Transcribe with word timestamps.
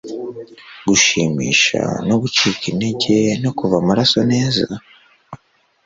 gushimisha 0.87 1.81
no 2.07 2.15
gucika 2.21 2.63
intege 2.71 3.17
no 3.43 3.51
kuva 3.57 3.75
amaraso 3.81 4.19
neza? 4.31 4.65